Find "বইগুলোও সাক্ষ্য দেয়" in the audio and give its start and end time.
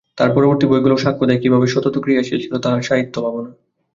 0.67-1.41